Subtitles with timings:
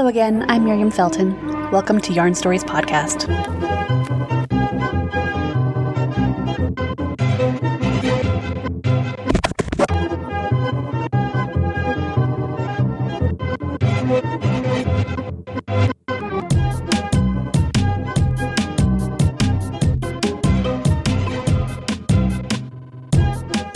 [0.00, 1.38] Hello again, I'm Miriam Felton.
[1.70, 3.26] Welcome to Yarn Stories Podcast.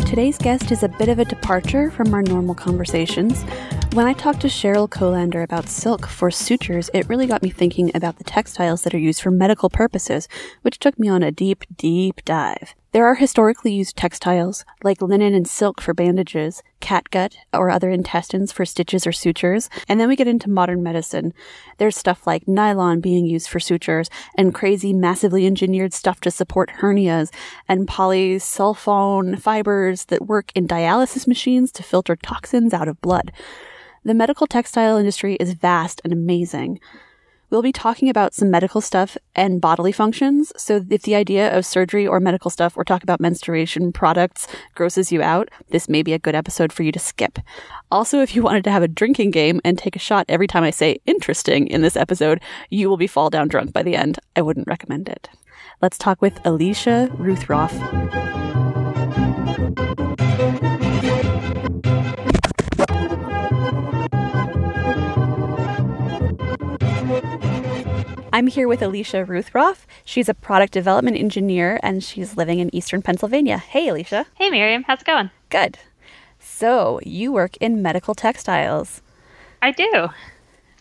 [0.07, 3.45] Today's guest is a bit of a departure from our normal conversations.
[3.95, 7.93] When I talked to Cheryl Colander about silk for sutures, it really got me thinking
[7.95, 10.29] about the textiles that are used for medical purposes,
[10.63, 12.75] which took me on a deep, deep dive.
[12.91, 18.51] There are historically used textiles, like linen and silk for bandages, catgut or other intestines
[18.51, 21.33] for stitches or sutures, and then we get into modern medicine.
[21.79, 26.81] There's stuff like nylon being used for sutures, and crazy, massively engineered stuff to support
[26.81, 27.33] hernias,
[27.69, 33.31] and polysulfone fibers that work in dialysis machines to filter toxins out of blood.
[34.07, 36.79] The medical textile industry is vast and amazing.
[37.49, 40.53] We'll be talking about some medical stuff and bodily functions.
[40.59, 45.11] So if the idea of surgery or medical stuff or talk about menstruation products grosses
[45.11, 47.39] you out, this may be a good episode for you to skip.
[47.91, 50.65] Also, if you wanted to have a drinking game and take a shot every time
[50.65, 54.19] I say interesting in this episode, you will be fall down drunk by the end.
[54.37, 55.31] I wouldn't recommend it.
[55.81, 57.73] Let's talk with Alicia Ruthrauff.
[68.35, 69.87] I'm here with Alicia Ruthrauff.
[70.05, 73.59] She's a product development engineer and she's living in eastern Pennsylvania.
[73.59, 74.27] Hey, Alicia.
[74.35, 74.83] Hey, Miriam.
[74.83, 75.31] How's it going?
[75.51, 75.79] Good.
[76.41, 79.03] So, you work in medical textiles.
[79.63, 80.09] I do.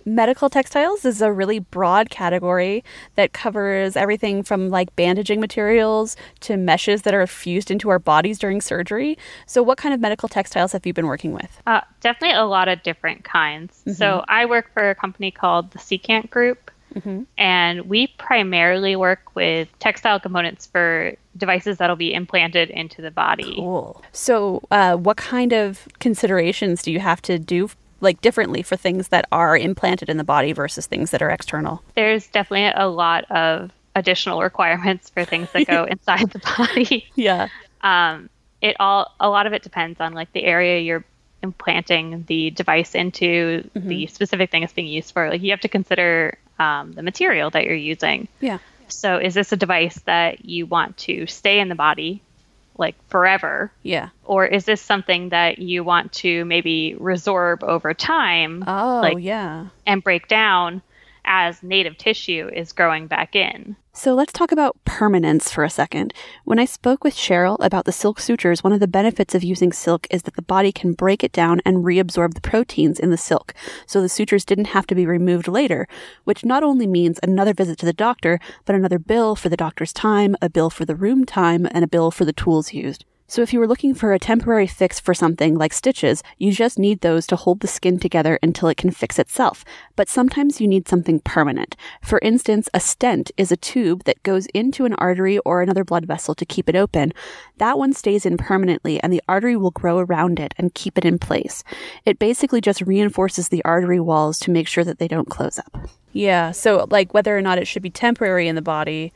[0.03, 2.83] Medical textiles is a really broad category
[3.15, 8.39] that covers everything from like bandaging materials to meshes that are fused into our bodies
[8.39, 9.15] during surgery.
[9.45, 11.61] So, what kind of medical textiles have you been working with?
[11.67, 13.81] Uh, definitely a lot of different kinds.
[13.81, 13.91] Mm-hmm.
[13.91, 17.23] So, I work for a company called the Secant Group, Mm-hmm.
[17.37, 23.55] And we primarily work with textile components for devices that'll be implanted into the body.
[23.55, 24.03] Cool.
[24.11, 27.69] So, uh, what kind of considerations do you have to do
[28.01, 31.81] like differently for things that are implanted in the body versus things that are external?
[31.95, 37.07] There's definitely a lot of additional requirements for things that go inside the body.
[37.15, 37.47] Yeah.
[37.81, 38.29] Um,
[38.61, 41.03] it all a lot of it depends on like the area you're
[41.43, 43.87] implanting the device into, mm-hmm.
[43.87, 45.29] the specific thing it's being used for.
[45.29, 48.27] Like you have to consider um, the material that you're using.
[48.39, 48.59] Yeah.
[48.87, 52.21] So is this a device that you want to stay in the body
[52.77, 53.71] like forever?
[53.81, 54.09] Yeah.
[54.23, 58.63] Or is this something that you want to maybe resorb over time?
[58.65, 59.67] Oh, like, yeah.
[59.85, 60.81] And break down
[61.25, 63.75] as native tissue is growing back in.
[63.95, 66.15] So let's talk about permanence for a second.
[66.45, 69.71] When I spoke with Cheryl about the silk sutures, one of the benefits of using
[69.71, 73.17] silk is that the body can break it down and reabsorb the proteins in the
[73.17, 73.53] silk,
[73.85, 75.87] so the sutures didn't have to be removed later,
[76.23, 79.93] which not only means another visit to the doctor, but another bill for the doctor's
[79.93, 83.05] time, a bill for the room time, and a bill for the tools used.
[83.33, 86.77] So if you were looking for a temporary fix for something like stitches, you just
[86.77, 89.65] need those to hold the skin together until it can fix itself.
[89.95, 91.75] But sometimes you need something permanent.
[92.03, 96.05] For instance, a stent is a tube that goes into an artery or another blood
[96.05, 97.11] vessel to keep it open.
[97.57, 101.03] That one stays in permanently and the artery will grow around it and keep it
[101.03, 101.63] in place.
[102.05, 105.89] It basically just reinforces the artery walls to make sure that they don't close up.
[106.11, 109.11] Yeah, so like whether or not it should be temporary in the body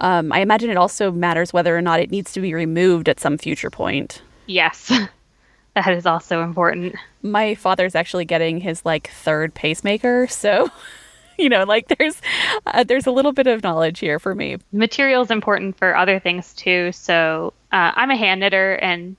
[0.00, 3.20] um, I imagine it also matters whether or not it needs to be removed at
[3.20, 4.22] some future point.
[4.46, 4.92] Yes,
[5.74, 6.94] that is also important.
[7.22, 10.70] My father's actually getting his like third pacemaker, so
[11.38, 12.20] you know, like there's
[12.66, 14.58] uh, there's a little bit of knowledge here for me.
[14.72, 16.92] Material is important for other things too.
[16.92, 19.16] So uh, I'm a hand knitter, and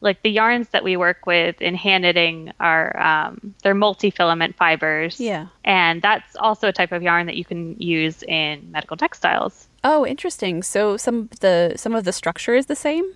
[0.00, 5.20] like the yarns that we work with in hand knitting are um, they're multi-filament fibers.
[5.20, 9.67] Yeah, and that's also a type of yarn that you can use in medical textiles.
[9.90, 10.62] Oh, interesting.
[10.62, 13.10] So some of the some of the structure is the same.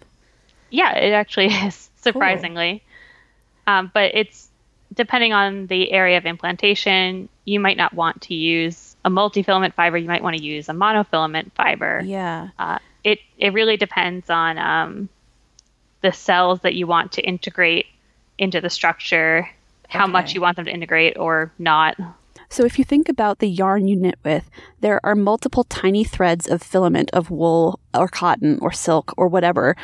[0.71, 2.83] Yeah, it actually is surprisingly,
[3.67, 3.75] cool.
[3.75, 4.49] um, but it's
[4.95, 7.29] depending on the area of implantation.
[7.45, 9.99] You might not want to use a multi-filament fiber.
[9.99, 12.01] You might want to use a monofilament fiber.
[12.07, 12.49] Yeah.
[12.59, 15.11] Uh, it it really depends on um,
[16.01, 17.85] the cells that you want to integrate
[18.39, 19.47] into the structure,
[19.91, 20.13] how okay.
[20.13, 21.99] much you want them to integrate or not.
[22.53, 24.51] So if you think about the yarn you knit with,
[24.83, 29.75] there are multiple tiny threads of filament of wool or cotton or silk or whatever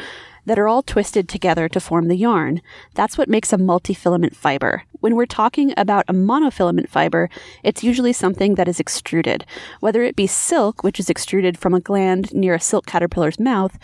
[0.45, 2.61] that are all twisted together to form the yarn.
[2.93, 4.83] That's what makes a multifilament fiber.
[5.01, 7.31] When we're talking about a monofilament fiber,
[7.63, 9.47] it's usually something that is extruded,
[9.81, 13.79] whether it be silk, which is extruded from a gland near a silk caterpillar's mouth,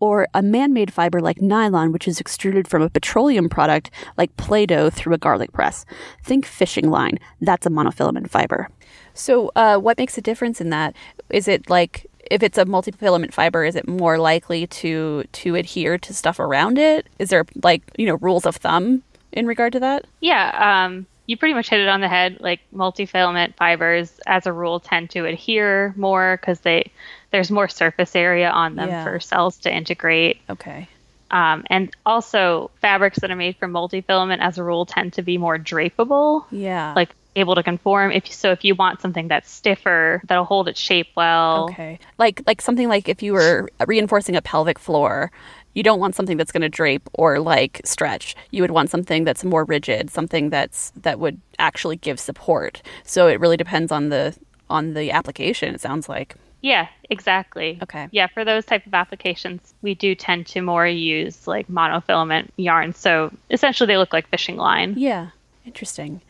[0.00, 4.36] or a man made fiber like nylon, which is extruded from a petroleum product like
[4.36, 5.84] Play Doh through a garlic press.
[6.22, 7.18] Think fishing line.
[7.40, 8.68] That's a monofilament fiber.
[9.14, 10.94] So, uh, what makes a difference in that?
[11.30, 15.98] Is it like if it's a multi-filament fiber, is it more likely to to adhere
[15.98, 17.08] to stuff around it?
[17.18, 19.02] Is there like you know rules of thumb
[19.32, 20.06] in regard to that?
[20.20, 22.38] Yeah, um, you pretty much hit it on the head.
[22.40, 26.90] Like multi-filament fibers, as a rule, tend to adhere more because they
[27.30, 29.04] there's more surface area on them yeah.
[29.04, 30.40] for cells to integrate.
[30.48, 30.88] Okay.
[31.30, 35.36] Um, and also, fabrics that are made from multi-filament, as a rule, tend to be
[35.36, 36.46] more drapable.
[36.50, 36.94] Yeah.
[36.96, 38.10] Like able to conform.
[38.10, 41.68] If so, if you want something that's stiffer, that'll hold its shape well.
[41.70, 41.98] Okay.
[42.16, 45.30] Like like something like if you were reinforcing a pelvic floor,
[45.74, 48.34] you don't want something that's going to drape or like stretch.
[48.50, 52.82] You would want something that's more rigid, something that's that would actually give support.
[53.04, 54.36] So it really depends on the
[54.70, 55.74] on the application.
[55.74, 56.34] It sounds like.
[56.60, 57.78] Yeah, exactly.
[57.82, 58.08] Okay.
[58.10, 62.92] Yeah, for those type of applications, we do tend to more use like monofilament yarn.
[62.94, 64.94] So essentially, they look like fishing line.
[64.96, 65.28] Yeah,
[65.64, 66.20] interesting.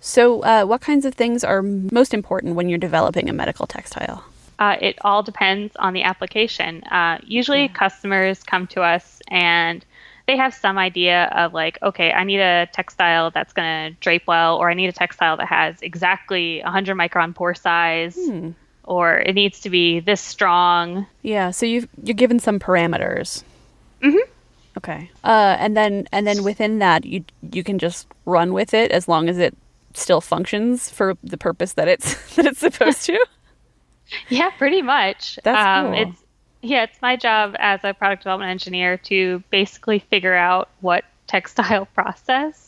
[0.00, 4.24] So, uh, what kinds of things are most important when you're developing a medical textile?
[4.58, 6.82] Uh, it all depends on the application.
[6.84, 7.72] Uh, usually, yeah.
[7.72, 9.84] customers come to us and
[10.26, 14.26] they have some idea of like, okay, I need a textile that's going to drape
[14.26, 18.50] well, or I need a textile that has exactly 100 micron pore size, hmm.
[18.84, 21.06] or it needs to be this strong.
[21.22, 21.50] Yeah.
[21.50, 23.42] So you've you're given some parameters.
[24.02, 24.30] Mm-hmm.
[24.76, 25.10] Okay.
[25.24, 29.08] Uh, and then and then within that, you you can just run with it as
[29.08, 29.56] long as it
[29.94, 33.18] still functions for the purpose that it's that it's supposed to.
[34.28, 35.38] yeah, pretty much.
[35.44, 36.08] That's um, cool.
[36.08, 36.24] It's
[36.60, 41.86] yeah, it's my job as a product development engineer to basically figure out what textile
[41.94, 42.67] process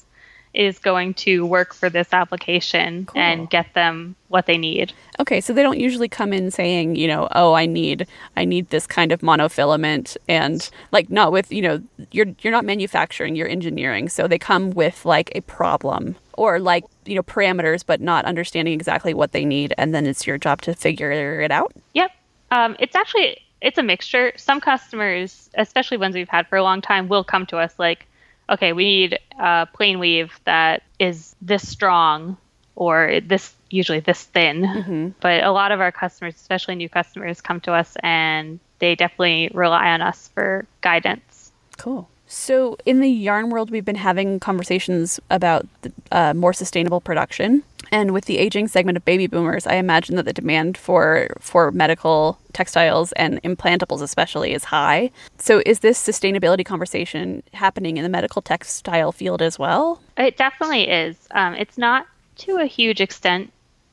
[0.52, 3.20] is going to work for this application cool.
[3.20, 4.92] and get them what they need.
[5.18, 8.06] Okay, so they don't usually come in saying, you know, oh, I need
[8.36, 12.64] I need this kind of monofilament and like not with, you know, you're you're not
[12.64, 14.08] manufacturing, you're engineering.
[14.08, 18.74] So they come with like a problem or like, you know, parameters but not understanding
[18.74, 21.72] exactly what they need and then it's your job to figure it out.
[21.94, 22.10] Yep.
[22.50, 24.32] Um, it's actually it's a mixture.
[24.36, 28.06] Some customers, especially ones we've had for a long time, will come to us like
[28.50, 32.36] okay, we need a plain weave that is this strong
[32.74, 34.62] or this usually this thin.
[34.62, 35.08] Mm-hmm.
[35.20, 39.50] But a lot of our customers, especially new customers, come to us and they definitely
[39.54, 41.52] rely on us for guidance.
[41.78, 42.08] Cool.
[42.26, 45.66] So, in the yarn world, we've been having conversations about
[46.12, 47.64] uh, more sustainable production.
[47.92, 51.70] And with the aging segment of baby boomers, I imagine that the demand for for
[51.70, 55.10] medical textiles and implantables especially is high.
[55.38, 60.00] So is this sustainability conversation happening in the medical textile field as well?
[60.16, 61.16] It definitely is.
[61.32, 62.06] Um, it's not
[62.38, 63.52] to a huge extent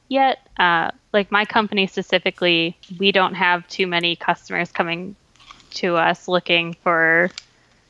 [0.09, 0.39] yet.
[0.57, 5.15] Uh, like my company specifically, we don't have too many customers coming
[5.71, 7.29] to us looking for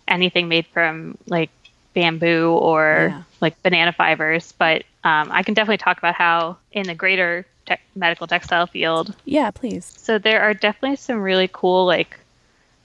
[0.07, 1.49] anything made from like
[1.97, 3.23] bamboo or yeah.
[3.41, 7.77] like banana fibers, but um, I can definitely talk about how in the greater te-
[7.95, 9.15] medical textile field.
[9.25, 9.91] Yeah, please.
[9.97, 12.19] So there are definitely some really cool like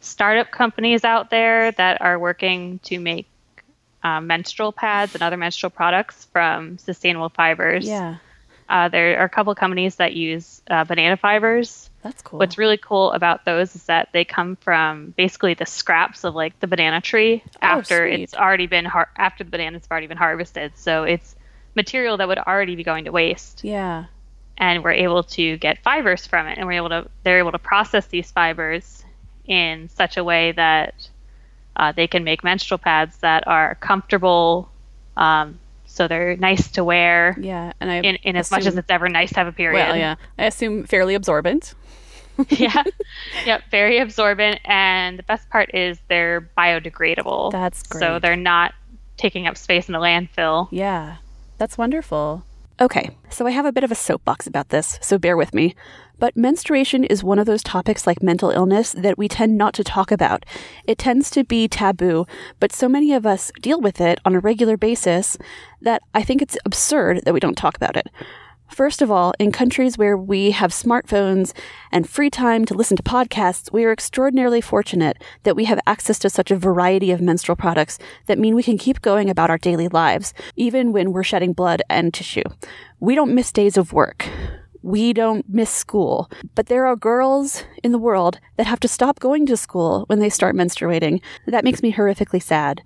[0.01, 3.27] startup companies out there that are working to make
[4.03, 7.87] uh, menstrual pads and other menstrual products from sustainable fibers.
[7.87, 8.17] Yeah.
[8.73, 12.39] Uh, there are a couple companies that use uh, banana fibers that's cool.
[12.41, 16.59] What's really cool about those is that they come from basically the scraps of like
[16.59, 18.21] the banana tree oh, after sweet.
[18.21, 20.73] it's already been har- after the bananas have already been harvested.
[20.75, 21.37] So it's
[21.77, 23.63] material that would already be going to waste.
[23.63, 24.07] Yeah.
[24.59, 27.59] And we're able to get fibers from it, and we're able to they're able to
[27.59, 29.05] process these fibers
[29.47, 31.09] in such a way that
[31.77, 34.71] uh, they can make menstrual pads that are comfortable.
[35.17, 35.59] Um,
[35.93, 37.37] so they're nice to wear.
[37.41, 39.87] Yeah, and I in, in as much as it's ever nice to have a period.
[39.87, 41.75] Well, yeah, I assume fairly absorbent.
[42.49, 42.83] yeah.
[43.45, 43.63] Yep.
[43.71, 44.61] Very absorbent.
[44.65, 47.51] And the best part is they're biodegradable.
[47.51, 48.01] That's great.
[48.01, 48.73] So they're not
[49.17, 50.69] taking up space in the landfill.
[50.71, 51.17] Yeah.
[51.59, 52.45] That's wonderful.
[52.83, 55.77] Okay, so I have a bit of a soapbox about this, so bear with me.
[56.19, 59.85] But menstruation is one of those topics like mental illness that we tend not to
[59.85, 60.45] talk about.
[60.85, 62.27] It tends to be taboo,
[62.59, 65.39] but so many of us deal with it on a regular basis
[65.81, 68.09] that I think it's absurd that we don't talk about it.
[68.73, 71.53] First of all, in countries where we have smartphones
[71.91, 76.19] and free time to listen to podcasts, we are extraordinarily fortunate that we have access
[76.21, 79.59] to such a variety of menstrual products that mean we can keep going about our
[79.59, 82.45] daily lives, even when we're shedding blood and tissue.
[82.99, 84.27] We don't miss days of work.
[84.81, 86.31] We don't miss school.
[86.55, 90.19] But there are girls in the world that have to stop going to school when
[90.19, 91.21] they start menstruating.
[91.47, 92.83] That makes me horrifically sad.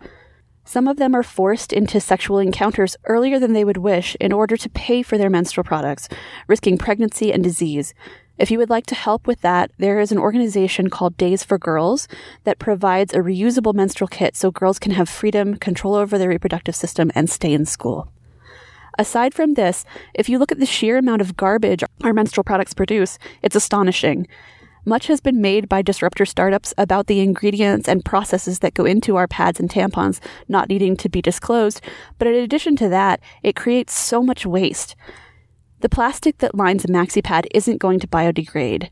[0.68, 4.56] Some of them are forced into sexual encounters earlier than they would wish in order
[4.56, 6.08] to pay for their menstrual products,
[6.48, 7.94] risking pregnancy and disease.
[8.36, 11.56] If you would like to help with that, there is an organization called Days for
[11.56, 12.08] Girls
[12.42, 16.74] that provides a reusable menstrual kit so girls can have freedom, control over their reproductive
[16.74, 18.12] system, and stay in school.
[18.98, 22.74] Aside from this, if you look at the sheer amount of garbage our menstrual products
[22.74, 24.26] produce, it's astonishing.
[24.88, 29.16] Much has been made by disruptor startups about the ingredients and processes that go into
[29.16, 31.80] our pads and tampons not needing to be disclosed,
[32.20, 34.94] but in addition to that, it creates so much waste.
[35.80, 38.88] The plastic that lines a maxi pad isn't going to biodegrade.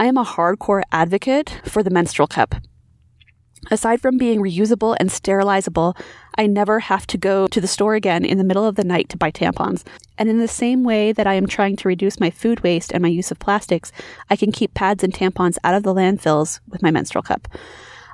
[0.00, 2.56] I am a hardcore advocate for the menstrual cup.
[3.70, 5.98] Aside from being reusable and sterilizable,
[6.38, 9.08] I never have to go to the store again in the middle of the night
[9.08, 9.84] to buy tampons.
[10.18, 13.02] And in the same way that I am trying to reduce my food waste and
[13.02, 13.90] my use of plastics,
[14.30, 17.48] I can keep pads and tampons out of the landfills with my menstrual cup.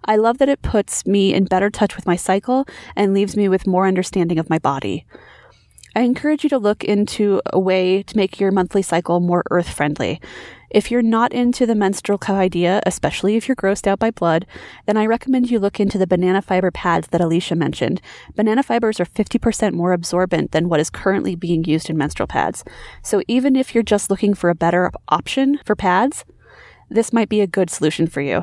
[0.04, 2.66] I love that it puts me in better touch with my cycle
[2.96, 5.06] and leaves me with more understanding of my body.
[5.94, 9.68] I encourage you to look into a way to make your monthly cycle more earth
[9.68, 10.20] friendly.
[10.72, 14.46] If you're not into the menstrual cup idea, especially if you're grossed out by blood,
[14.86, 18.00] then I recommend you look into the banana fiber pads that Alicia mentioned.
[18.36, 22.64] Banana fibers are 50% more absorbent than what is currently being used in menstrual pads.
[23.02, 26.24] So even if you're just looking for a better option for pads,
[26.88, 28.42] this might be a good solution for you.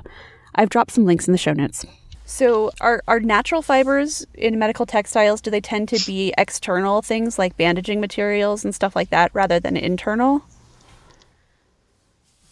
[0.53, 1.83] I've dropped some links in the show notes.
[2.25, 7.39] So, are, are natural fibers in medical textiles, do they tend to be external things
[7.39, 10.43] like bandaging materials and stuff like that rather than internal?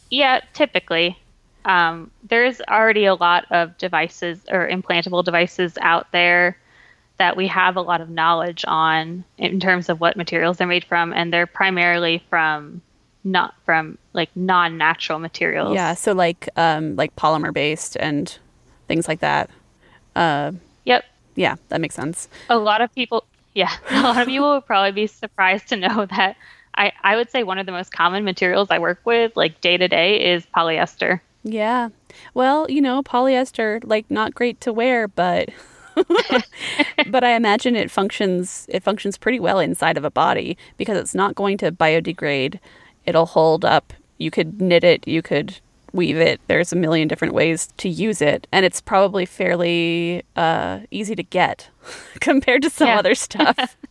[0.09, 1.17] Yeah, typically.
[1.65, 6.57] Um, there's already a lot of devices or implantable devices out there
[7.17, 10.85] that we have a lot of knowledge on in terms of what materials they're made
[10.85, 12.81] from, and they're primarily from
[13.23, 15.75] not from like non-natural materials.
[15.75, 18.37] Yeah, so like um, like polymer based and
[18.87, 19.49] things like that.
[20.15, 20.53] Uh,
[20.85, 21.03] yep.
[21.35, 22.27] Yeah, that makes sense.
[22.49, 26.05] A lot of people, yeah, a lot of people would probably be surprised to know
[26.05, 26.37] that
[26.77, 29.77] I, I would say one of the most common materials I work with, like day
[29.77, 31.19] to day, is polyester.
[31.43, 31.89] Yeah.
[32.33, 35.49] Well, you know, polyester, like not great to wear, but
[37.09, 41.15] but I imagine it functions it functions pretty well inside of a body because it's
[41.15, 42.59] not going to biodegrade.
[43.05, 43.93] It'll hold up.
[44.17, 45.59] You could knit it, you could
[45.93, 46.41] weave it.
[46.47, 51.23] There's a million different ways to use it, and it's probably fairly uh, easy to
[51.23, 51.69] get
[52.19, 52.99] compared to some yeah.
[52.99, 53.77] other stuff.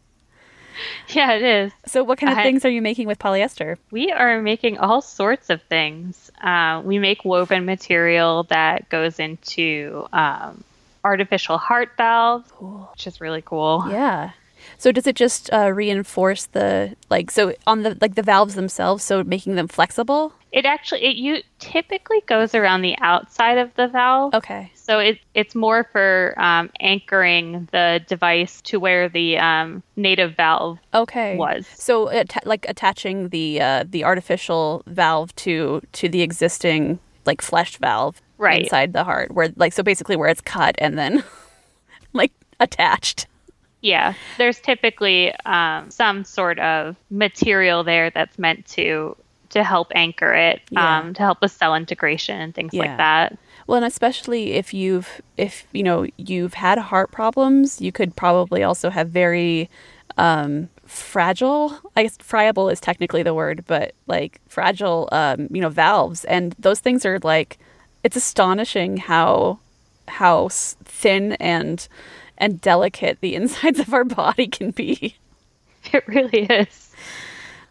[1.09, 1.73] yeah, it is.
[1.87, 3.77] So, what kind of I, things are you making with polyester?
[3.91, 6.31] We are making all sorts of things.
[6.43, 10.63] Uh, we make woven material that goes into um,
[11.05, 12.89] artificial heart valves, cool.
[12.93, 13.85] which is really cool.
[13.89, 14.31] Yeah.
[14.79, 19.03] So does it just uh, reinforce the like so on the like the valves themselves,
[19.03, 20.33] so making them flexible?
[20.53, 24.35] It actually it you typically goes around the outside of the valve.
[24.35, 24.71] Okay.
[24.75, 30.79] So it it's more for um, anchoring the device to where the um, native valve
[30.95, 31.67] okay was.
[31.67, 32.11] So
[32.45, 38.63] like attaching the uh, the artificial valve to to the existing like flesh valve right.
[38.63, 41.25] inside the heart, where like so basically where it's cut and then
[42.13, 43.27] like attached.
[43.83, 49.17] Yeah, there's typically um, some sort of material there that's meant to
[49.51, 50.99] to help anchor it, yeah.
[50.99, 52.83] um, to help with cell integration and things yeah.
[52.83, 53.39] like that.
[53.67, 58.63] Well, and especially if you've if you know you've had heart problems, you could probably
[58.63, 59.69] also have very
[60.17, 61.79] um, fragile.
[61.97, 66.55] I guess friable is technically the word, but like fragile, um, you know, valves, and
[66.59, 67.59] those things are like
[68.05, 69.59] it's astonishing how
[70.09, 71.89] how thin and
[72.39, 75.17] and delicate the insides of our body can be.
[75.93, 76.93] It really is.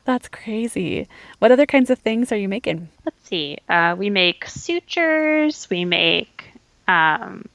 [0.06, 1.08] That's crazy.
[1.40, 2.88] What other kinds of things are you making?
[3.04, 3.58] Let's see.
[3.68, 5.68] Uh, we make sutures.
[5.70, 6.46] We make
[6.88, 7.46] um,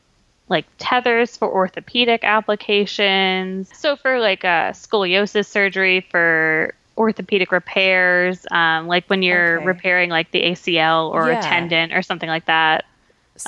[0.48, 3.70] like tethers for orthopedic applications.
[3.72, 9.66] So for like a uh, scoliosis surgery for orthopedic repairs, um, like when you're okay.
[9.66, 11.38] repairing like the ACL or yeah.
[11.38, 12.84] a tendon or something like that.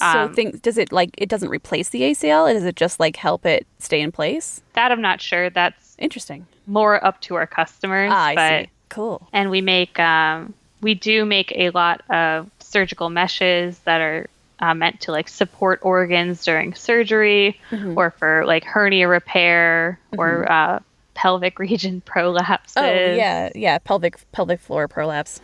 [0.00, 2.52] So um, think does it like it doesn't replace the ACL?
[2.52, 4.62] Does it just like help it stay in place?
[4.74, 5.50] That I'm not sure.
[5.50, 6.46] That's interesting.
[6.66, 8.10] More up to our customers.
[8.12, 8.70] Ah, I but see.
[8.88, 9.28] Cool.
[9.32, 14.26] And we make um, we do make a lot of surgical meshes that are
[14.60, 17.98] uh, meant to like support organs during surgery mm-hmm.
[17.98, 20.20] or for like hernia repair mm-hmm.
[20.20, 20.80] or uh,
[21.14, 22.76] pelvic region prolapses.
[22.76, 25.40] Oh yeah, yeah, pelvic pelvic floor prolapse.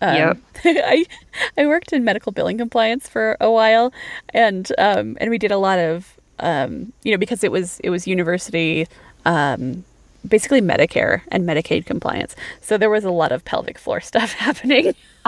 [0.00, 0.38] Um, yep.
[0.64, 1.06] I
[1.56, 3.92] I worked in medical billing compliance for a while,
[4.30, 7.90] and um, and we did a lot of um, you know because it was it
[7.90, 8.86] was university
[9.24, 9.84] um,
[10.26, 12.34] basically Medicare and Medicaid compliance.
[12.60, 14.94] So there was a lot of pelvic floor stuff happening.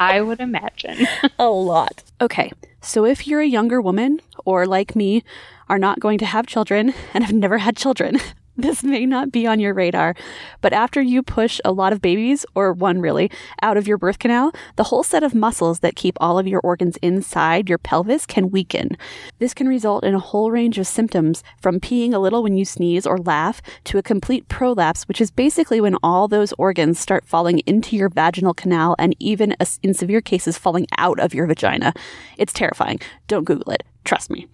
[0.00, 1.06] I would imagine.
[1.38, 2.02] a lot.
[2.20, 2.52] Okay.
[2.80, 5.22] So if you're a younger woman or like me
[5.68, 8.18] are not going to have children and have never had children,
[8.70, 10.14] This may not be on your radar,
[10.60, 13.30] but after you push a lot of babies, or one really,
[13.62, 16.60] out of your birth canal, the whole set of muscles that keep all of your
[16.60, 18.98] organs inside your pelvis can weaken.
[19.38, 22.66] This can result in a whole range of symptoms from peeing a little when you
[22.66, 27.24] sneeze or laugh to a complete prolapse, which is basically when all those organs start
[27.26, 31.46] falling into your vaginal canal and even uh, in severe cases falling out of your
[31.46, 31.94] vagina.
[32.36, 33.00] It's terrifying.
[33.26, 33.84] Don't Google it.
[34.04, 34.48] Trust me.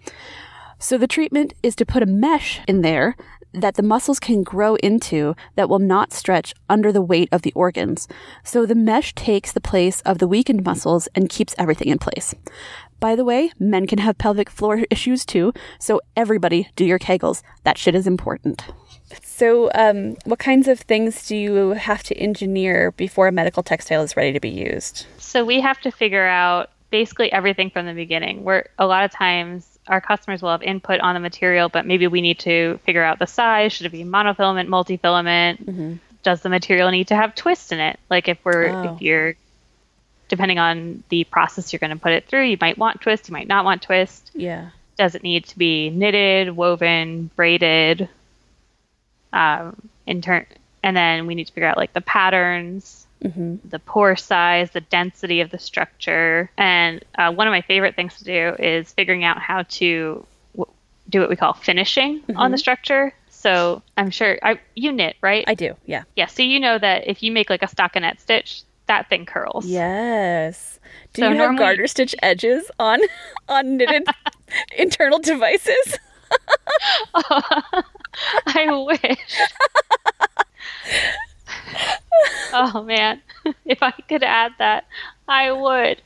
[0.79, 3.15] So the treatment is to put a mesh in there
[3.53, 7.53] that the muscles can grow into that will not stretch under the weight of the
[7.53, 8.07] organs.
[8.43, 12.35] So the mesh takes the place of the weakened muscles and keeps everything in place.
[12.99, 17.43] By the way, men can have pelvic floor issues too, so everybody do your kegels.
[17.63, 18.65] That shit is important.
[19.21, 24.01] So, um, what kinds of things do you have to engineer before a medical textile
[24.01, 25.05] is ready to be used?
[25.17, 28.43] So, we have to figure out basically everything from the beginning.
[28.43, 32.07] Where a lot of times our customers will have input on the material, but maybe
[32.07, 33.73] we need to figure out the size.
[33.73, 35.63] Should it be monofilament, multifilament?
[35.63, 35.93] Mm-hmm.
[36.23, 37.99] Does the material need to have twist in it?
[38.09, 38.95] Like if we're oh.
[38.95, 39.35] if you're
[40.27, 43.33] depending on the process you're going to put it through, you might want twist, you
[43.33, 44.31] might not want twist.
[44.33, 44.69] Yeah.
[44.97, 48.09] Does it need to be knitted, woven, braided?
[49.31, 50.45] Um, in turn,
[50.81, 53.55] and then we need to figure out like the patterns mm-hmm.
[53.67, 56.49] the pore size, the density of the structure.
[56.57, 60.73] And uh, one of my favorite things to do is figuring out how to w-
[61.09, 62.37] do what we call finishing mm-hmm.
[62.37, 63.13] on the structure.
[63.29, 65.43] So I'm sure I, you knit, right?
[65.47, 66.03] I do, yeah.
[66.15, 69.65] Yeah, so you know that if you make like a stockinette stitch, that thing curls.
[69.65, 70.79] Yes.
[71.13, 72.99] Do so you normally, have garter stitch edges on
[73.47, 74.07] on knitted
[74.77, 75.97] internal devices?
[78.47, 79.41] I wish.
[82.53, 83.21] oh man,
[83.65, 84.85] if I could add that,
[85.27, 86.01] I would.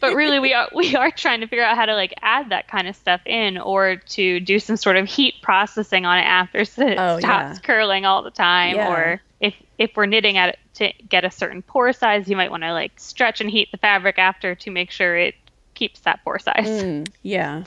[0.00, 2.68] But really, we are we are trying to figure out how to like add that
[2.68, 6.64] kind of stuff in, or to do some sort of heat processing on it after
[6.64, 7.60] so it oh, stops yeah.
[7.62, 8.88] curling all the time, yeah.
[8.88, 12.50] or if if we're knitting at it to get a certain pore size, you might
[12.50, 15.34] want to like stretch and heat the fabric after to make sure it
[15.74, 16.66] keeps that pore size.
[16.66, 17.64] Mm, yeah.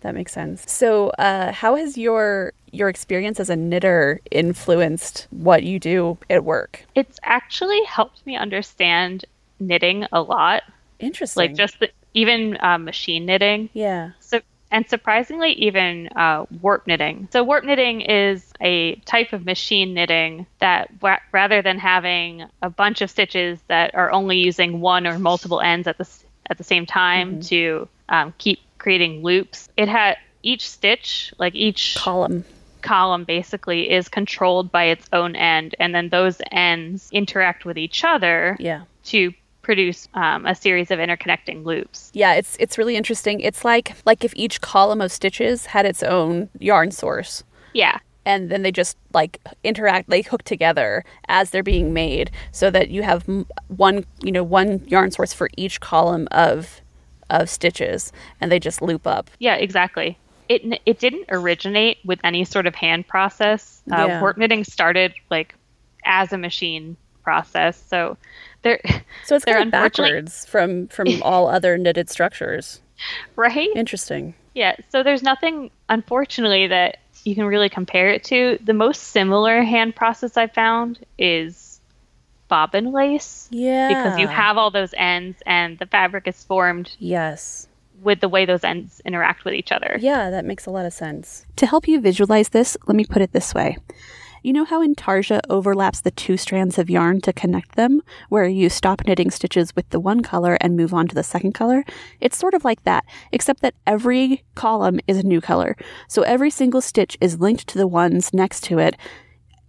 [0.00, 0.70] That makes sense.
[0.70, 6.44] So, uh, how has your your experience as a knitter influenced what you do at
[6.44, 6.84] work?
[6.94, 9.24] It's actually helped me understand
[9.58, 10.62] knitting a lot.
[11.00, 11.40] Interesting.
[11.40, 13.70] Like just the, even uh, machine knitting.
[13.72, 14.10] Yeah.
[14.20, 17.28] So and surprisingly, even uh, warp knitting.
[17.32, 22.68] So warp knitting is a type of machine knitting that w- rather than having a
[22.68, 26.08] bunch of stitches that are only using one or multiple ends at the
[26.50, 27.40] at the same time mm-hmm.
[27.40, 29.68] to um, keep creating loops.
[29.76, 32.44] It had each stitch, like each column.
[32.82, 38.04] column basically is controlled by its own end and then those ends interact with each
[38.04, 38.82] other yeah.
[39.04, 42.10] to produce um, a series of interconnecting loops.
[42.14, 43.40] Yeah it's it's really interesting.
[43.40, 47.44] It's like like if each column of stitches had its own yarn source.
[47.74, 47.98] Yeah.
[48.24, 52.90] And then they just like interact they hook together as they're being made so that
[52.90, 53.28] you have
[53.68, 56.80] one you know one yarn source for each column of
[57.30, 59.30] of stitches and they just loop up.
[59.38, 60.18] Yeah, exactly.
[60.48, 63.82] It it didn't originate with any sort of hand process.
[63.92, 64.20] Uh, yeah.
[64.20, 65.54] Warp knitting started like
[66.04, 67.82] as a machine process.
[67.88, 68.16] So
[68.62, 68.80] they're
[69.26, 72.80] so it's kind of backwards from from all other knitted structures,
[73.36, 73.68] right?
[73.74, 74.34] Interesting.
[74.54, 74.74] Yeah.
[74.88, 78.58] So there's nothing, unfortunately, that you can really compare it to.
[78.64, 81.67] The most similar hand process I found is
[82.48, 83.48] bobbin lace.
[83.50, 83.88] Yeah.
[83.88, 86.96] Because you have all those ends and the fabric is formed.
[86.98, 87.68] Yes.
[88.02, 89.96] With the way those ends interact with each other.
[90.00, 91.46] Yeah, that makes a lot of sense.
[91.56, 93.76] To help you visualize this, let me put it this way.
[94.40, 98.70] You know how intarsia overlaps the two strands of yarn to connect them, where you
[98.70, 101.84] stop knitting stitches with the one color and move on to the second color?
[102.20, 105.76] It's sort of like that, except that every column is a new color.
[106.06, 108.96] So every single stitch is linked to the ones next to it,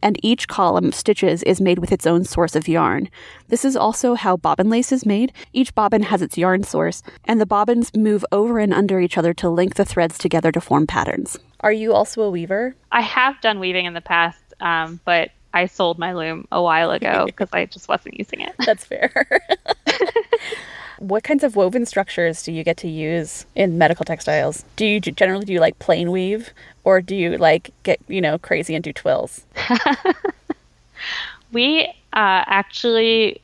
[0.02, 3.10] and each column of stitches is made with its own source of yarn.
[3.48, 5.34] This is also how bobbin lace is made.
[5.54, 9.34] Each bobbin has its yarn source, and the bobbins move over and under each other
[9.36, 11.38] to link the threads together to form patterns.
[11.62, 12.76] Are you also a weaver?
[12.92, 16.92] I have done weaving in the past, um, but I sold my loom a while
[16.92, 18.56] ago because I just wasn't using it.
[18.66, 19.28] That's fair.
[21.00, 24.66] what kinds of woven structures do you get to use in medical textiles?
[24.76, 26.52] Do you generally do you like plain weave
[26.84, 29.44] or do you like get you know crazy and do twills?
[31.52, 33.42] we uh, actually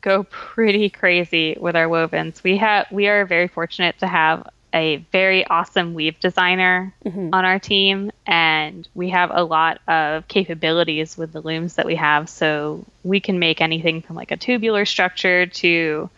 [0.00, 2.42] go pretty crazy with our wovens.
[2.42, 7.30] We have we are very fortunate to have a very awesome weave designer mm-hmm.
[7.32, 11.94] on our team and we have a lot of capabilities with the looms that we
[11.94, 16.10] have so we can make anything from like a tubular structure to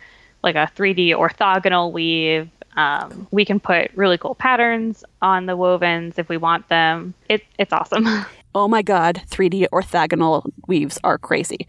[0.43, 2.49] like a 3D orthogonal weave.
[2.77, 7.15] Um, we can put really cool patterns on the wovens if we want them.
[7.29, 8.07] It, it's awesome.
[8.55, 11.67] oh my god, 3D orthogonal weaves are crazy.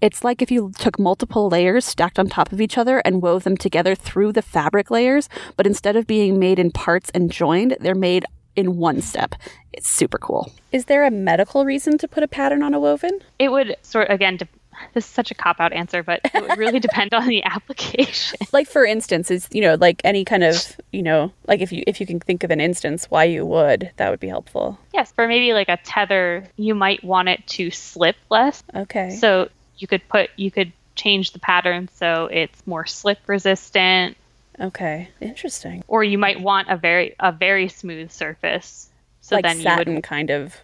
[0.00, 3.44] It's like if you took multiple layers stacked on top of each other and wove
[3.44, 7.76] them together through the fabric layers, but instead of being made in parts and joined,
[7.80, 8.24] they're made
[8.56, 9.34] in one step.
[9.72, 10.50] It's super cool.
[10.72, 13.20] Is there a medical reason to put a pattern on a woven?
[13.38, 14.38] It would sort again.
[14.38, 14.48] De-
[14.94, 18.38] this is such a cop out answer, but it would really depend on the application.
[18.52, 21.82] Like for instance, is you know like any kind of you know like if you
[21.86, 24.78] if you can think of an instance why you would that would be helpful.
[24.92, 28.62] Yes, for maybe like a tether, you might want it to slip less.
[28.74, 29.10] Okay.
[29.10, 34.16] So you could put you could change the pattern so it's more slip resistant
[34.60, 35.82] Okay, interesting.
[35.88, 38.90] or you might want a very a very smooth surface.
[39.22, 40.54] So like then satin you would kind of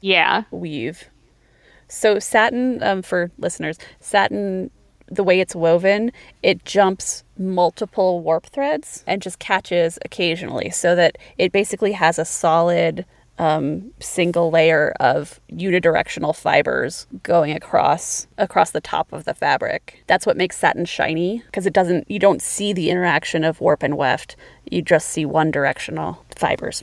[0.00, 0.44] yeah.
[0.50, 1.08] weave.
[1.92, 4.70] So satin, um, for listeners, satin,
[5.08, 6.10] the way it's woven,
[6.42, 12.24] it jumps multiple warp threads and just catches occasionally, so that it basically has a
[12.24, 13.04] solid
[13.38, 20.02] um, single layer of unidirectional fibers going across across the top of the fabric.
[20.06, 22.10] That's what makes satin shiny because it doesn't.
[22.10, 24.34] You don't see the interaction of warp and weft.
[24.70, 26.82] You just see one directional fibers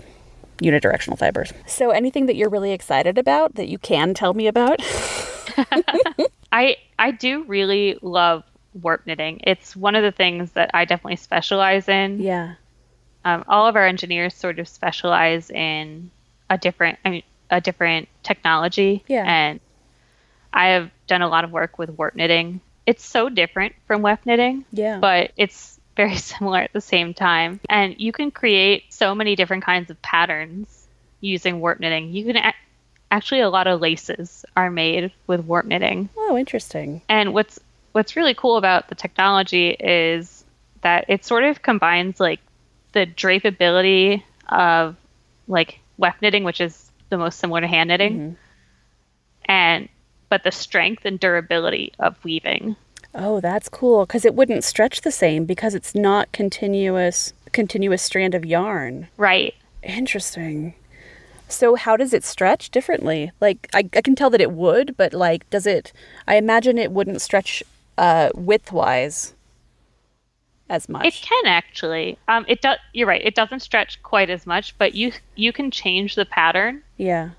[0.62, 1.54] unidirectional fibers.
[1.66, 4.80] So, anything that you're really excited about that you can tell me about?
[6.52, 8.44] I I do really love
[8.74, 9.42] warp knitting.
[9.44, 12.22] It's one of the things that I definitely specialize in.
[12.22, 12.56] yeah.
[13.26, 16.10] Um, all of our engineers sort of specialize in
[16.50, 19.04] a different I mean a different technology.
[19.08, 19.24] Yeah.
[19.26, 19.60] And
[20.54, 22.62] I have done a lot of work with warp knitting.
[22.86, 24.66] It's so different from weft knitting.
[24.72, 25.00] Yeah.
[25.00, 27.60] But it's very similar at the same time.
[27.70, 30.88] And you can create so many different kinds of patterns
[31.22, 32.14] using warp knitting.
[32.14, 32.54] You can a-
[33.12, 36.10] actually a lot of laces are made with warp knitting.
[36.18, 37.02] Oh, interesting.
[37.10, 37.60] And what's
[37.92, 40.44] what's really cool about the technology is
[40.82, 42.40] that it sort of combines like
[42.94, 44.96] the drapability of
[45.48, 48.34] like weft knitting, which is the most similar to hand knitting, mm-hmm.
[49.46, 49.90] and
[50.30, 52.76] but the strength and durability of weaving.
[53.14, 58.36] Oh, that's cool because it wouldn't stretch the same because it's not continuous continuous strand
[58.36, 59.08] of yarn.
[59.18, 59.56] Right.
[59.82, 60.76] Interesting.
[61.48, 63.32] So how does it stretch differently?
[63.42, 65.92] Like I, I can tell that it would, but like does it
[66.28, 67.64] I imagine it wouldn't stretch
[67.98, 69.34] uh widthwise
[70.70, 71.06] as much.
[71.06, 72.18] It can actually.
[72.28, 72.78] Um, it does.
[72.94, 73.26] You're right.
[73.26, 77.32] It doesn't stretch quite as much, but you you can change the pattern yeah.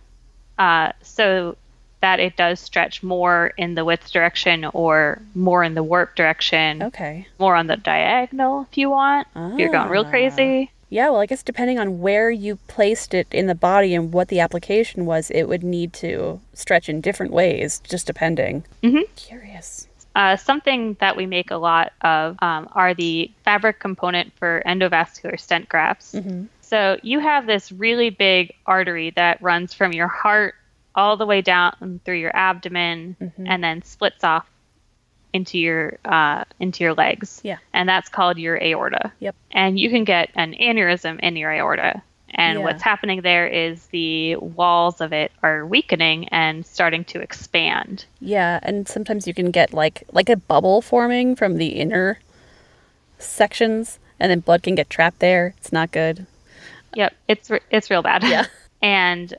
[0.58, 1.56] uh, so
[2.00, 6.82] that it does stretch more in the width direction or more in the warp direction,
[6.82, 7.26] Okay.
[7.38, 9.26] more on the diagonal if you want.
[9.36, 10.10] If you're going real Ah.
[10.10, 10.70] crazy.
[10.88, 14.26] Yeah, well, I guess depending on where you placed it in the body and what
[14.28, 18.64] the application was, it would need to stretch in different ways, just depending.
[18.82, 19.02] Mhm.
[19.14, 19.86] Curious.
[20.16, 25.38] Uh, something that we make a lot of um, are the fabric component for endovascular
[25.38, 26.16] stent grafts.
[26.62, 30.54] So you have this really big artery that runs from your heart
[31.00, 34.46] all the way down through your abdomen and then splits off
[35.32, 37.40] into your uh, into your legs.
[37.42, 37.58] Yeah.
[37.72, 39.12] and that's called your aorta.
[39.20, 39.34] Yep.
[39.52, 42.02] And you can get an aneurysm in your aorta.
[42.32, 42.64] And Yeah.
[42.64, 48.04] what's happening there is the walls of it are weakening and starting to expand.
[48.20, 52.18] Yeah, and sometimes you can get like like a bubble forming from the inner
[53.18, 55.54] sections, and then blood can get trapped there.
[55.58, 56.26] It's not good.
[56.94, 58.22] Yep, it's re- it's real bad.
[58.24, 58.46] Yeah.
[58.82, 59.34] and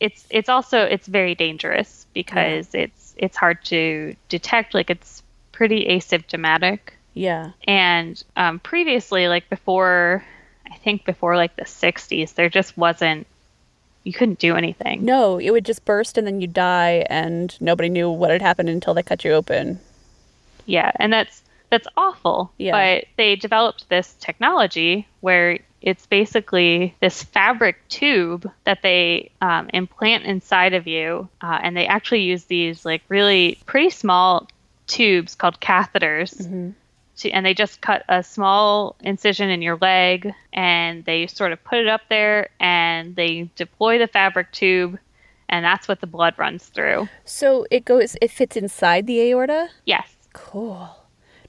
[0.00, 4.74] it's it's also it's very dangerous because it's it's hard to detect.
[4.74, 6.78] Like it's pretty asymptomatic.
[7.14, 7.50] Yeah.
[7.66, 10.24] And um, previously, like before,
[10.70, 13.26] I think before like the '60s, there just wasn't.
[14.04, 15.04] You couldn't do anything.
[15.04, 18.68] No, it would just burst and then you'd die, and nobody knew what had happened
[18.68, 19.80] until they cut you open.
[20.64, 22.52] Yeah, and that's that's awful.
[22.58, 22.72] Yeah.
[22.72, 30.24] But they developed this technology where it's basically this fabric tube that they um, implant
[30.24, 34.48] inside of you, uh, and they actually use these like really pretty small
[34.86, 36.74] tubes called catheters.
[37.18, 41.62] To, and they just cut a small incision in your leg and they sort of
[41.64, 45.00] put it up there and they deploy the fabric tube
[45.48, 47.08] and that's what the blood runs through.
[47.24, 49.70] So it goes, it fits inside the aorta.
[49.84, 50.14] Yes.
[50.32, 50.97] Cool.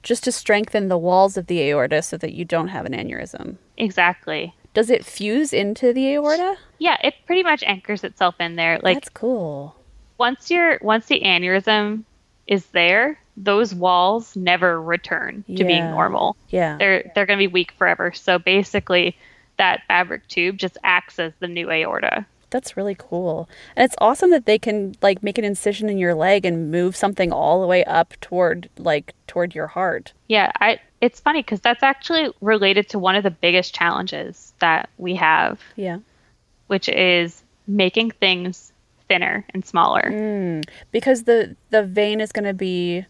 [0.02, 3.56] Just to strengthen the walls of the aorta so that you don't have an aneurysm.
[3.76, 4.54] Exactly.
[4.72, 6.56] Does it fuse into the aorta?
[6.78, 8.78] Yeah, it pretty much anchors itself in there.
[8.82, 9.74] Like That's cool.
[10.18, 12.04] once you're once the aneurysm
[12.46, 15.90] is there, those walls never return to being Yeah.
[15.90, 16.36] normal.
[16.50, 16.76] Yeah.
[16.78, 18.12] They're they're going to be weak forever.
[18.12, 19.16] So basically
[19.58, 22.24] that fabric tube just acts as the new aorta.
[22.50, 23.48] That's really cool.
[23.76, 26.96] And it's awesome that they can like make an incision in your leg and move
[26.96, 30.12] something all the way up toward like toward your heart.
[30.28, 34.88] Yeah, I it's funny cuz that's actually related to one of the biggest challenges that
[34.98, 35.98] we have, Yeah.
[36.66, 38.72] which is making things
[39.08, 40.60] thinner and smaller.
[40.92, 43.04] because the the vein is going to be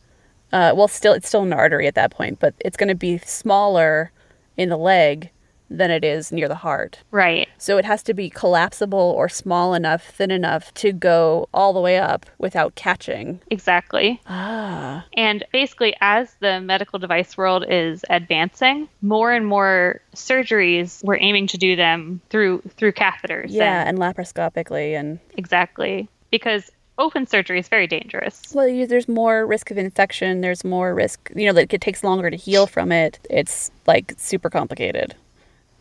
[0.53, 3.18] uh, well still it's still an artery at that point but it's going to be
[3.18, 4.11] smaller
[4.57, 5.31] in the leg
[5.68, 7.48] than it is near the heart Right.
[7.62, 11.81] So it has to be collapsible or small enough thin enough to go all the
[11.81, 14.20] way up without catching Exactly.
[14.27, 21.18] ah And basically, as the medical device world is advancing, more and more surgeries we're
[21.20, 23.46] aiming to do them through through catheters.
[23.51, 26.09] yeah and- and laparoscopically and exactly.
[26.31, 28.42] Because open surgery is very dangerous.
[28.55, 32.05] well you, there's more risk of infection there's more risk you know that it takes
[32.05, 35.14] longer to heal from it it's like super complicated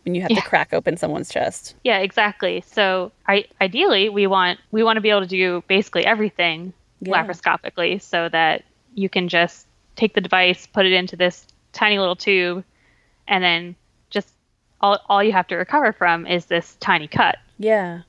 [0.09, 0.41] when you have Yeah.
[0.41, 2.63] to crack open someone's chest Yeah, exactly.
[2.65, 7.13] So, I, ideally, we want we want to be able to do basically everything Yeah.
[7.23, 8.63] laparoscopically, so that
[8.95, 12.63] you can just take the device, put it into this tiny little tube,
[13.27, 13.75] and then
[14.09, 14.33] just
[14.81, 18.01] all all you have to recover from is this tiny cut yeah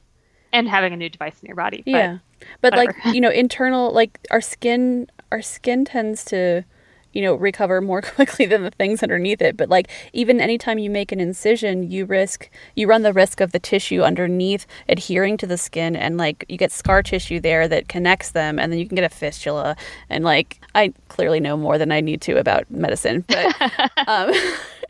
[0.53, 1.83] and having a new device in your body.
[1.85, 2.19] But Yeah.
[2.63, 6.65] But like, you know, internal like our skin our skin tends to,
[7.13, 9.57] you know, recover more quickly than the things underneath it.
[9.57, 13.53] But like even anytime you make an incision, you risk you run the risk of
[13.53, 17.89] the tissue underneath adhering to the skin and like you get scar tissue there that
[17.89, 19.77] connects them and then you can get a fistula
[20.09, 23.25] and like I clearly know more than I need to about medicine.
[23.27, 24.33] But um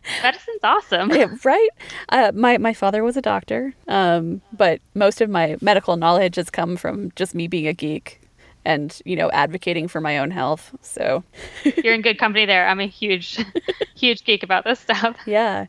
[0.23, 1.11] medicine's awesome.
[1.11, 1.69] yeah, right?
[2.09, 6.51] Uh, my my father was a doctor, um, but most of my medical knowledge has
[6.51, 8.20] come from just me being a geek
[8.65, 10.75] and you know advocating for my own health.
[10.83, 11.25] So
[11.83, 12.69] You're in good company there.
[12.69, 13.39] I'm a huge,
[13.97, 15.17] huge geek about this stuff.
[15.27, 15.67] yeah.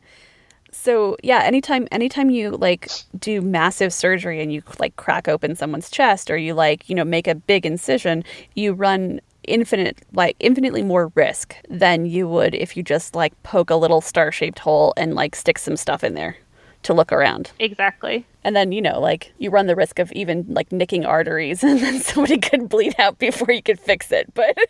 [0.74, 5.90] So yeah, anytime anytime you like do massive surgery and you like crack open someone's
[5.90, 8.24] chest or you like you know make a big incision,
[8.56, 13.70] you run infinite like infinitely more risk than you would if you just like poke
[13.72, 16.38] a little star-shaped hole and like stick some stuff in there
[16.84, 17.52] to look around.
[17.60, 18.26] Exactly.
[18.44, 21.80] And then, you know, like you run the risk of even like nicking arteries and
[21.80, 24.34] then somebody could bleed out before you could fix it.
[24.34, 24.58] But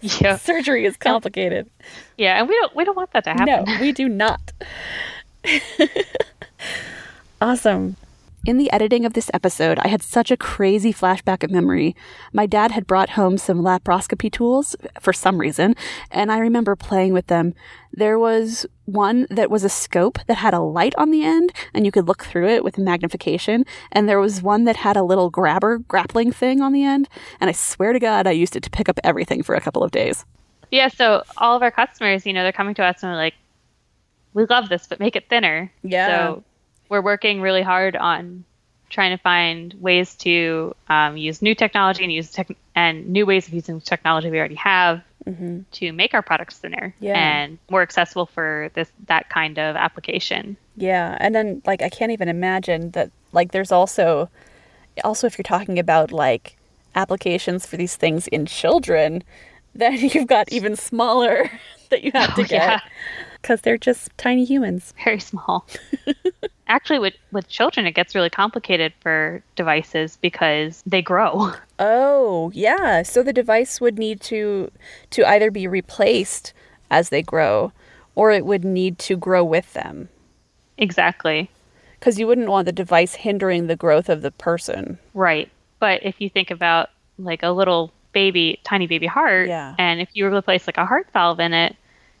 [0.00, 0.36] Yeah.
[0.36, 1.68] surgery is complicated.
[2.16, 3.64] Yeah, and we don't we don't want that to happen.
[3.64, 4.40] No, we do not.
[7.40, 7.96] awesome.
[8.44, 11.94] In the editing of this episode, I had such a crazy flashback of memory.
[12.32, 15.76] My dad had brought home some laparoscopy tools for some reason,
[16.10, 17.54] and I remember playing with them.
[17.92, 21.86] There was one that was a scope that had a light on the end, and
[21.86, 25.30] you could look through it with magnification, and there was one that had a little
[25.30, 27.08] grabber grappling thing on the end,
[27.40, 29.84] and I swear to God, I used it to pick up everything for a couple
[29.84, 30.24] of days.
[30.72, 33.34] Yeah, so all of our customers, you know, they're coming to us and they're like,
[34.34, 36.08] "We love this, but make it thinner." Yeah.
[36.08, 36.44] So
[36.92, 38.44] we're working really hard on
[38.90, 43.48] trying to find ways to um, use new technology and use tech- and new ways
[43.48, 45.02] of using technology we already have
[45.70, 47.16] to make our products thinner Yeah.
[47.16, 50.56] and more accessible for this that kind of application.
[50.76, 54.28] Yeah, and then like I can't even imagine that like there's also
[55.04, 56.56] also if you're talking about like
[56.94, 59.22] applications for these things in children,
[59.74, 61.48] then you've got even smaller
[61.90, 62.68] that you have to Oh, yeah.
[62.80, 62.82] get
[63.40, 64.92] because they're just tiny humans.
[65.04, 65.64] Very small.
[66.72, 71.52] Actually, with with children, it gets really complicated for devices because they grow.
[71.84, 73.02] Oh, yeah.
[73.02, 74.70] So the device would need to
[75.10, 76.52] to either be replaced
[76.90, 77.72] as they grow
[78.14, 80.08] or it would need to grow with them
[80.78, 81.50] exactly.
[81.98, 84.98] because you wouldn't want the device hindering the growth of the person.
[85.12, 85.50] Right.
[85.80, 89.74] But if you think about like a little baby, tiny baby heart, Yeah.
[89.78, 91.74] and if you were to place like a heart valve in it,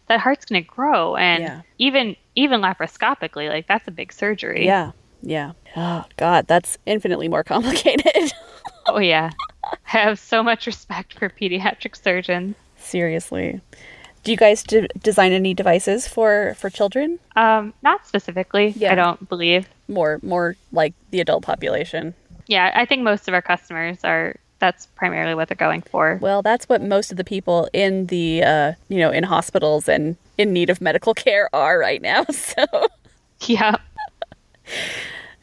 [0.08, 1.60] that heart's going to grow, and Yeah.
[1.78, 4.64] even even laparoscopically, like that's a big surgery.
[4.66, 4.92] Yeah.
[5.22, 5.52] Yeah.
[5.76, 8.32] Oh god, that's infinitely more complicated.
[8.86, 9.30] Oh yeah.
[9.64, 12.56] I have so much respect for pediatric surgeons.
[12.76, 13.60] Seriously.
[14.24, 17.18] Do you guys d- design any devices for for children?
[17.36, 18.68] Um, not specifically.
[18.76, 18.92] Yeah.
[18.92, 19.68] I don't believe.
[19.88, 22.14] More more like the adult population.
[22.48, 24.36] Yeah, I think most of our customers are.
[24.62, 26.20] That's primarily what they're going for.
[26.22, 30.16] Well, that's what most of the people in the uh, you know, in hospitals and
[30.38, 32.24] in need of medical care are right now.
[32.32, 32.64] So,
[33.40, 33.74] Yeah.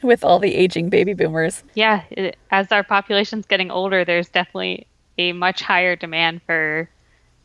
[0.02, 1.64] with all the aging baby boomers.
[1.74, 2.04] Yeah.
[2.12, 6.90] It, as our population's getting older, there's definitely a much higher demand for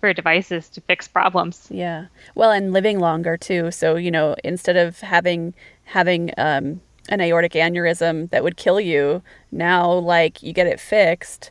[0.00, 1.66] for devices to fix problems.
[1.70, 2.06] Yeah.
[2.36, 3.72] Well, and living longer too.
[3.72, 5.54] So, you know, instead of having
[5.86, 11.50] having um an aortic aneurysm that would kill you, now like you get it fixed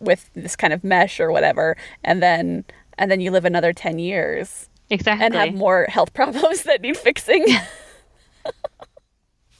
[0.00, 2.64] with this kind of mesh or whatever, and then
[2.98, 5.24] and then you live another 10 years Exactly.
[5.26, 7.44] and have more health problems that need fixing.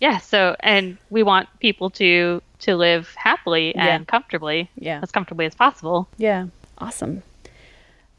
[0.01, 0.18] yeah.
[0.18, 4.05] So, and we want people to to live happily and Yeah.
[4.07, 4.98] comfortably, Yeah.
[5.03, 6.09] as comfortably as possible.
[6.16, 6.46] yeah.
[6.79, 7.22] Awesome.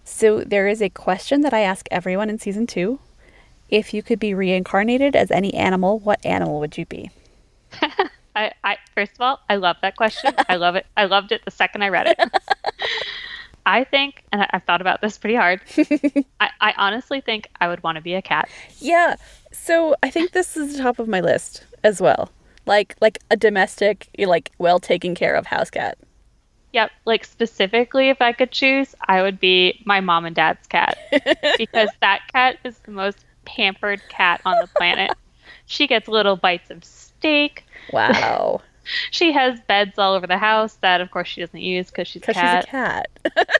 [0.06, 3.00] So, there is a question that I ask everyone in season 2.
[3.70, 7.12] If you could be reincarnated as any animal, what animal would you be?
[8.40, 10.34] I, I first of all, I love that question.
[10.48, 10.86] I love it.
[10.96, 12.18] I loved it the second I read it.
[13.66, 15.62] I think, and I- I've thought about this pretty hard.
[16.40, 18.48] I, I honestly think I would want to be a cat.
[18.80, 19.18] Yeah.
[19.52, 22.32] So I think this is the top of my list as well.
[22.66, 25.98] Like like a domestic, like well taken care of house cat.
[26.72, 26.92] Yep.
[27.06, 30.98] Like specifically, if I could choose, I would be my mom and dad's cat
[31.58, 35.12] because that cat is the most pampered cat on the planet.
[35.66, 36.86] she gets little bites of
[37.20, 37.64] steak.
[37.94, 38.62] Wow.
[39.12, 42.24] She has beds all over the house that, of course, she doesn't use because she's
[42.24, 43.08] a Because cat.
[43.24, 43.50] she's a cat.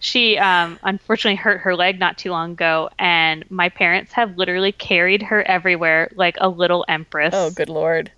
[0.00, 4.70] She um, unfortunately hurt her leg not too long ago, and my parents have literally
[4.70, 7.32] carried her everywhere like a little empress.
[7.34, 8.12] oh, good lord.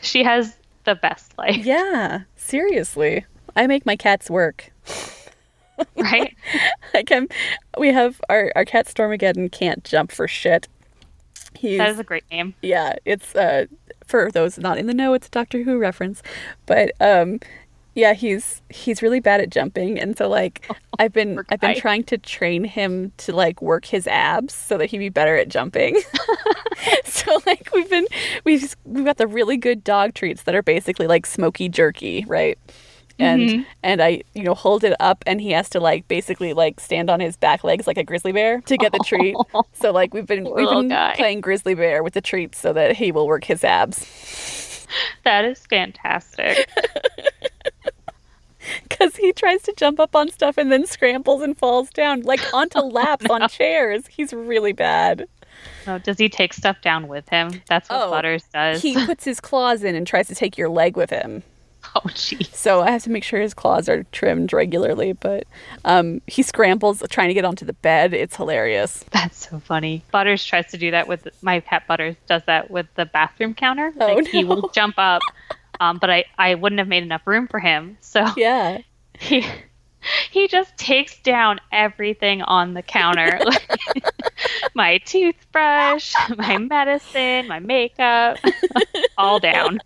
[0.00, 2.20] She has the best life, Yeah.
[2.36, 3.26] Seriously.
[3.56, 4.70] I make my cats work.
[5.96, 6.34] right?
[6.94, 7.26] Like I'm,
[7.78, 10.68] we have our our cat Stormageddon can't jump for shit.
[11.62, 12.54] He's That is a great name.
[12.60, 13.66] yeah, it's uh
[14.04, 16.20] for those not in the know, it's a Doctor Who reference.
[16.66, 17.38] But um
[17.94, 22.02] yeah, he's he's really bad at jumping and so like I've been I've been trying
[22.04, 26.00] to train him to like work his abs so that he'd be better at jumping.
[27.04, 28.08] so like we've been
[28.42, 32.58] we've we've got the really good dog treats that are basically like smoky jerky, right?
[33.22, 33.62] And Mm-hmm.
[33.82, 37.08] and I you know hold it up and he has to like basically like stand
[37.10, 39.36] on his back legs like a grizzly bear to get the treat.
[39.74, 41.14] So like we've been we've been guy.
[41.16, 44.86] playing grizzly bear with the treats so that he will work his abs.
[45.24, 46.68] That is fantastic.
[48.88, 52.40] Because he tries to jump up on stuff and then scrambles and falls down, like
[52.54, 54.06] onto laps on chairs.
[54.06, 55.26] He's really bad.
[55.88, 57.60] Oh, does he take stuff down with him?
[57.68, 58.80] That's what Oh, Butters does.
[58.80, 61.42] He puts his claws in and tries to take your leg with him.
[61.96, 62.54] oh, jeez.
[62.54, 65.12] So I have to make sure his claws are trimmed regularly.
[65.12, 65.46] But
[65.84, 68.14] um, he scrambles trying to get onto the bed.
[68.14, 69.04] It's hilarious.
[69.10, 70.04] That's so funny.
[70.10, 71.86] Butters tries to do that with my cat.
[71.86, 73.92] Butters does that with the bathroom counter.
[73.98, 75.22] Oh, like he will jump up,
[75.80, 78.78] um, but I I wouldn't have made enough room for him, so Yeah.
[79.18, 79.44] he
[80.30, 83.38] he just takes down everything on the counter.
[84.74, 88.38] my toothbrush, my medicine, my makeup,
[89.18, 89.80] all down.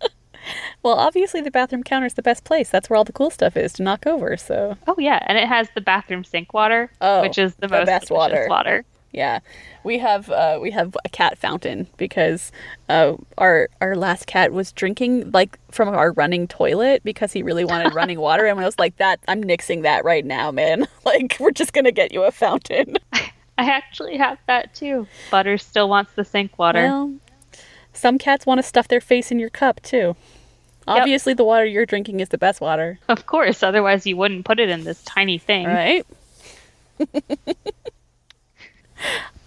[0.83, 2.69] Well, obviously the bathroom counter is the best place.
[2.71, 4.37] That's where all the cool stuff is to knock over.
[4.37, 7.77] So Oh yeah, and it has the bathroom sink water, Oh, which is the, the
[7.79, 8.47] most best water.
[8.49, 8.85] water.
[9.13, 9.39] Yeah,
[9.83, 12.53] we have uh, we have a cat fountain because
[12.91, 17.65] uh, our our last cat was drinking like from our running toilet because he really
[17.65, 20.87] wanted running water, and I was like, "That I'm nixing that right now, man.
[21.07, 25.07] Like we're just gonna get you a fountain." I actually have that too.
[25.31, 26.83] Butter still wants the sink water.
[26.83, 27.15] Well,
[27.95, 30.15] some cats want to stuff their face in your cup too.
[30.87, 34.61] Obviously, the water you're drinking is the best water, Of course, otherwise you wouldn't put
[34.61, 35.67] it in this tiny thing.
[35.67, 36.07] right?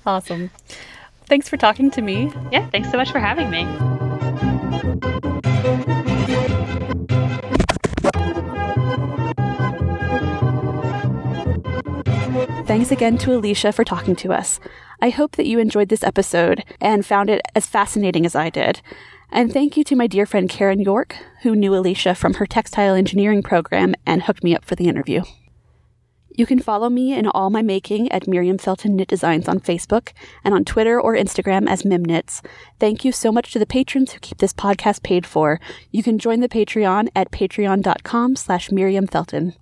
[0.06, 0.52] awesome.
[1.26, 2.32] Thanks for talking to me.
[2.52, 3.66] Yeah, thanks so much for having me.
[12.66, 14.60] Thanks again to Alicia for talking to us.
[15.02, 18.82] I hope that you enjoyed this episode and found it as fascinating as I did.
[19.32, 22.96] And thank you to my dear friend Karen York, who knew Alicia from her textile
[22.96, 25.22] engineering program and hooked me up for the interview.
[26.40, 30.14] You can follow me in all my making at Miriam Felton Knit Designs on Facebook
[30.44, 32.44] and on Twitter or Instagram as Mimknits.
[32.80, 35.60] Thank you so much to the patrons who keep this podcast paid for.
[35.92, 39.54] You can join the Patreon at patreon.com slash Miriam Felton.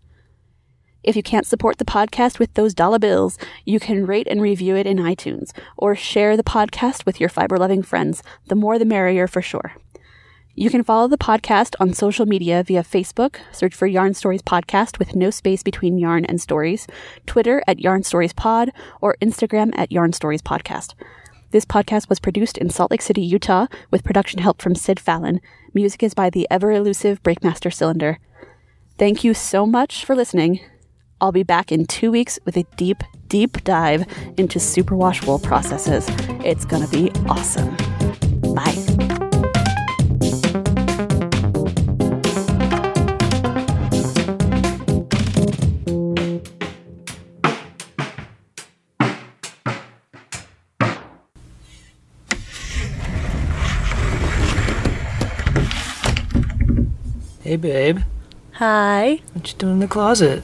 [1.08, 4.76] If you can't support the podcast with those dollar bills, you can rate and review
[4.76, 8.22] it in iTunes or share the podcast with your fiber loving friends.
[8.48, 9.78] The more the merrier for sure.
[10.54, 15.00] You can follow the podcast on social media via Facebook, search for Yarn Stories Podcast
[15.00, 16.88] with no space between yarn and stories,
[17.26, 20.93] Twitter at Yarn Stories Pod, or Instagram at Yarn Stories Podcast.
[21.52, 25.39] This podcast was produced in Salt Lake City, Utah, with production help from Sid Fallon.
[25.74, 28.20] Music is by the ever elusive Breakmaster Cylinder.
[28.98, 30.60] Thank you so much for listening.
[31.19, 34.06] I'll be back in two weeks with a deep, deep dive
[34.38, 36.06] into superwash wool processes.
[36.45, 37.75] It's gonna be awesome.
[38.53, 38.75] Bye.
[57.41, 57.99] Hey, babe.
[58.53, 59.22] Hi.
[59.34, 60.43] What you doing in the closet?